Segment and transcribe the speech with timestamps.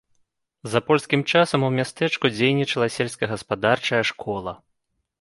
[0.71, 4.61] За польскім часам у мястэчку дзейнічала сельскагаспадарчая школа.